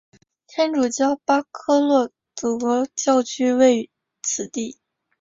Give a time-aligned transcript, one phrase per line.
[0.47, 3.89] 天主教巴科洛德教区位于
[4.23, 4.79] 此地。